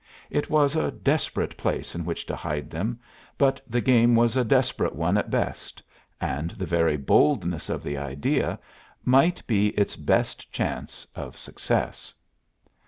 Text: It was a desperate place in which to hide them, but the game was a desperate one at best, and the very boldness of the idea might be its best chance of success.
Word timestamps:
It 0.31 0.49
was 0.49 0.75
a 0.75 0.89
desperate 0.89 1.55
place 1.57 1.93
in 1.93 2.05
which 2.05 2.25
to 2.25 2.35
hide 2.35 2.71
them, 2.71 2.99
but 3.37 3.61
the 3.69 3.81
game 3.81 4.15
was 4.15 4.35
a 4.35 4.43
desperate 4.43 4.95
one 4.95 5.15
at 5.15 5.29
best, 5.29 5.83
and 6.19 6.49
the 6.49 6.65
very 6.65 6.97
boldness 6.97 7.69
of 7.69 7.83
the 7.83 7.97
idea 7.99 8.57
might 9.05 9.45
be 9.45 9.67
its 9.77 9.95
best 9.95 10.51
chance 10.51 11.05
of 11.13 11.37
success. 11.37 12.15